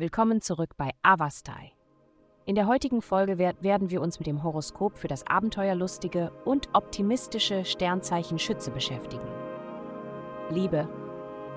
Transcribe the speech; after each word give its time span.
Willkommen 0.00 0.40
zurück 0.40 0.76
bei 0.76 0.92
Avastai. 1.02 1.72
In 2.44 2.54
der 2.54 2.68
heutigen 2.68 3.02
Folge 3.02 3.36
werden 3.36 3.90
wir 3.90 4.00
uns 4.00 4.20
mit 4.20 4.28
dem 4.28 4.44
Horoskop 4.44 4.96
für 4.96 5.08
das 5.08 5.26
abenteuerlustige 5.26 6.30
und 6.44 6.68
optimistische 6.72 7.64
Sternzeichen 7.64 8.38
Schütze 8.38 8.70
beschäftigen. 8.70 9.26
Liebe. 10.50 10.88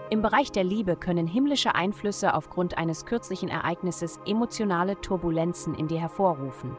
Im 0.10 0.24
Bereich 0.24 0.52
der 0.52 0.64
Liebe 0.64 0.96
können 0.96 1.28
himmlische 1.28 1.76
Einflüsse 1.76 2.34
aufgrund 2.34 2.80
eines 2.80 3.06
kürzlichen 3.06 3.48
Ereignisses 3.48 4.20
emotionale 4.26 5.00
Turbulenzen 5.00 5.76
in 5.76 5.88
dir 5.88 6.00
hervorrufen. 6.00 6.76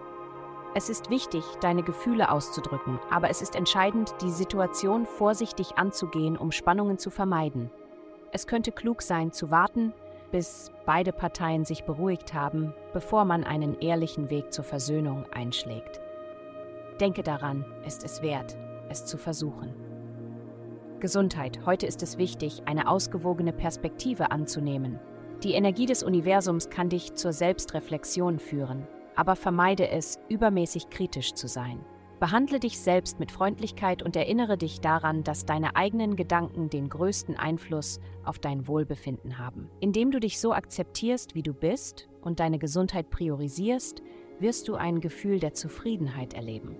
Es 0.74 0.88
ist 0.88 1.10
wichtig, 1.10 1.44
deine 1.60 1.84
Gefühle 1.84 2.32
auszudrücken, 2.32 2.98
aber 3.08 3.30
es 3.30 3.40
ist 3.40 3.54
entscheidend, 3.54 4.16
die 4.20 4.32
Situation 4.32 5.06
vorsichtig 5.06 5.78
anzugehen, 5.78 6.36
um 6.36 6.50
Spannungen 6.50 6.98
zu 6.98 7.10
vermeiden. 7.10 7.70
Es 8.32 8.48
könnte 8.48 8.72
klug 8.72 9.00
sein, 9.00 9.30
zu 9.30 9.52
warten, 9.52 9.94
bis 10.32 10.72
beide 10.84 11.12
Parteien 11.12 11.64
sich 11.64 11.84
beruhigt 11.84 12.34
haben, 12.34 12.74
bevor 12.92 13.24
man 13.24 13.44
einen 13.44 13.78
ehrlichen 13.78 14.30
Weg 14.30 14.52
zur 14.52 14.64
Versöhnung 14.64 15.26
einschlägt. 15.32 16.00
Denke 17.00 17.22
daran, 17.22 17.64
ist 17.86 18.04
es 18.04 18.22
wert, 18.22 18.56
es 18.88 19.04
zu 19.04 19.16
versuchen. 19.16 19.74
Gesundheit. 20.98 21.60
Heute 21.66 21.86
ist 21.86 22.02
es 22.02 22.16
wichtig, 22.16 22.62
eine 22.66 22.88
ausgewogene 22.88 23.52
Perspektive 23.52 24.30
anzunehmen. 24.30 24.98
Die 25.42 25.54
Energie 25.54 25.86
des 25.86 26.04
Universums 26.04 26.70
kann 26.70 26.88
dich 26.88 27.14
zur 27.14 27.32
Selbstreflexion 27.32 28.38
führen, 28.38 28.86
aber 29.16 29.34
vermeide 29.34 29.88
es, 29.88 30.20
übermäßig 30.28 30.90
kritisch 30.90 31.34
zu 31.34 31.48
sein. 31.48 31.84
Behandle 32.22 32.60
dich 32.60 32.78
selbst 32.78 33.18
mit 33.18 33.32
Freundlichkeit 33.32 34.00
und 34.00 34.14
erinnere 34.14 34.56
dich 34.56 34.80
daran, 34.80 35.24
dass 35.24 35.44
deine 35.44 35.74
eigenen 35.74 36.14
Gedanken 36.14 36.70
den 36.70 36.88
größten 36.88 37.36
Einfluss 37.36 37.98
auf 38.22 38.38
dein 38.38 38.68
Wohlbefinden 38.68 39.38
haben. 39.38 39.68
Indem 39.80 40.12
du 40.12 40.20
dich 40.20 40.38
so 40.38 40.52
akzeptierst, 40.52 41.34
wie 41.34 41.42
du 41.42 41.52
bist 41.52 42.08
und 42.20 42.38
deine 42.38 42.60
Gesundheit 42.60 43.10
priorisierst, 43.10 44.04
wirst 44.38 44.68
du 44.68 44.76
ein 44.76 45.00
Gefühl 45.00 45.40
der 45.40 45.54
Zufriedenheit 45.54 46.34
erleben. 46.34 46.76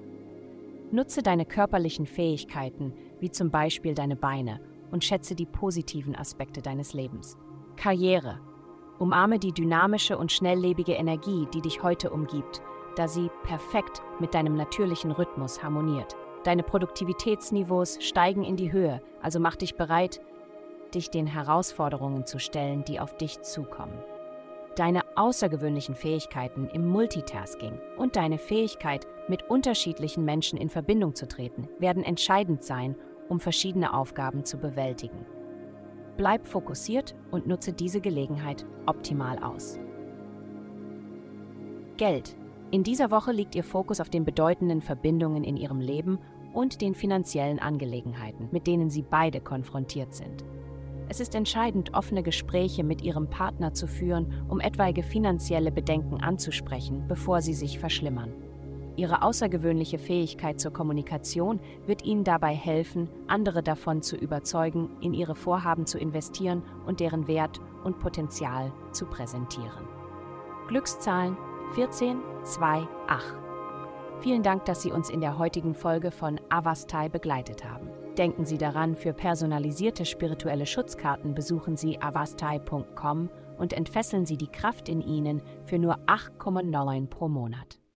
Nutze 0.92 1.24
deine 1.24 1.44
körperlichen 1.44 2.06
Fähigkeiten, 2.06 2.92
wie 3.18 3.32
zum 3.32 3.50
Beispiel 3.50 3.94
deine 3.94 4.14
Beine, 4.14 4.60
und 4.92 5.02
schätze 5.02 5.34
die 5.34 5.46
positiven 5.46 6.14
Aspekte 6.14 6.62
deines 6.62 6.94
Lebens. 6.94 7.36
Karriere 7.74 8.38
Umarme 9.00 9.40
die 9.40 9.52
dynamische 9.52 10.16
und 10.16 10.30
schnelllebige 10.30 10.92
Energie, 10.92 11.48
die 11.52 11.62
dich 11.62 11.82
heute 11.82 12.10
umgibt, 12.10 12.62
da 12.96 13.08
sie 13.08 13.30
perfekt 13.44 14.02
mit 14.20 14.34
deinem 14.34 14.56
natürlichen 14.56 15.10
Rhythmus 15.10 15.62
harmoniert. 15.62 16.16
Deine 16.44 16.62
Produktivitätsniveaus 16.62 17.98
steigen 18.00 18.44
in 18.44 18.56
die 18.56 18.72
Höhe, 18.72 19.00
also 19.20 19.38
mach 19.38 19.56
dich 19.56 19.76
bereit, 19.76 20.20
dich 20.94 21.10
den 21.10 21.26
Herausforderungen 21.26 22.26
zu 22.26 22.38
stellen, 22.38 22.84
die 22.84 23.00
auf 23.00 23.16
dich 23.16 23.40
zukommen. 23.42 24.02
Deine 24.76 25.02
außergewöhnlichen 25.16 25.94
Fähigkeiten 25.94 26.68
im 26.68 26.88
Multitasking 26.88 27.78
und 27.98 28.16
deine 28.16 28.38
Fähigkeit, 28.38 29.06
mit 29.28 29.48
unterschiedlichen 29.50 30.24
Menschen 30.24 30.58
in 30.58 30.70
Verbindung 30.70 31.14
zu 31.14 31.28
treten, 31.28 31.68
werden 31.78 32.02
entscheidend 32.02 32.62
sein, 32.62 32.96
um 33.28 33.38
verschiedene 33.38 33.94
Aufgaben 33.94 34.44
zu 34.44 34.58
bewältigen. 34.58 35.27
Bleib 36.16 36.46
fokussiert 36.46 37.14
und 37.30 37.46
nutze 37.46 37.72
diese 37.72 38.00
Gelegenheit 38.00 38.66
optimal 38.86 39.38
aus. 39.38 39.78
Geld. 41.96 42.36
In 42.72 42.84
dieser 42.84 43.10
Woche 43.10 43.32
liegt 43.32 43.54
Ihr 43.54 43.64
Fokus 43.64 44.00
auf 44.00 44.08
den 44.08 44.24
bedeutenden 44.24 44.80
Verbindungen 44.80 45.44
in 45.44 45.58
Ihrem 45.58 45.78
Leben 45.78 46.18
und 46.54 46.80
den 46.80 46.94
finanziellen 46.94 47.58
Angelegenheiten, 47.58 48.48
mit 48.50 48.66
denen 48.66 48.88
Sie 48.88 49.02
beide 49.02 49.42
konfrontiert 49.42 50.14
sind. 50.14 50.42
Es 51.10 51.20
ist 51.20 51.34
entscheidend, 51.34 51.92
offene 51.92 52.22
Gespräche 52.22 52.82
mit 52.82 53.02
Ihrem 53.02 53.28
Partner 53.28 53.74
zu 53.74 53.86
führen, 53.86 54.42
um 54.48 54.58
etwaige 54.58 55.02
finanzielle 55.02 55.70
Bedenken 55.70 56.22
anzusprechen, 56.22 57.05
bevor 57.08 57.42
sie 57.42 57.52
sich 57.52 57.78
verschlimmern. 57.78 58.32
Ihre 58.96 59.20
außergewöhnliche 59.20 59.98
Fähigkeit 59.98 60.58
zur 60.58 60.72
Kommunikation 60.72 61.61
wird 61.84 62.06
Ihnen 62.06 62.24
dabei 62.24 62.55
helfen, 62.55 63.11
andere 63.27 63.62
davon 63.62 64.00
zu 64.00 64.16
überzeugen, 64.16 64.88
in 65.02 65.12
Ihre 65.12 65.34
Vorhaben 65.34 65.84
zu 65.84 65.98
investieren 65.98 66.62
und 66.86 67.00
deren 67.00 67.28
Wert 67.28 67.61
und 67.84 67.98
Potenzial 67.98 68.72
zu 68.92 69.05
präsentieren. 69.05 69.86
Glückszahlen 70.68 71.36
14, 71.74 72.20
2, 72.44 72.86
8. 73.06 73.34
Vielen 74.20 74.42
Dank, 74.42 74.66
dass 74.66 74.83
Sie 74.83 74.92
uns 74.92 75.08
in 75.08 75.22
der 75.22 75.38
heutigen 75.38 75.74
Folge 75.74 76.10
von 76.10 76.38
Avastai 76.50 77.08
begleitet 77.08 77.64
haben. 77.64 77.88
Denken 78.18 78.44
Sie 78.44 78.58
daran, 78.58 78.94
für 78.94 79.14
personalisierte 79.14 80.05
spirituelle 80.05 80.66
Schutzkarten 80.66 81.34
besuchen 81.34 81.78
Sie 81.78 81.98
avastai.com 81.98 83.30
und 83.56 83.72
entfesseln 83.72 84.27
Sie 84.27 84.36
die 84.36 84.52
Kraft 84.52 84.90
in 84.90 85.00
Ihnen 85.00 85.40
für 85.64 85.78
nur 85.78 85.96
8,9 86.06 87.06
pro 87.06 87.28
Monat. 87.28 87.81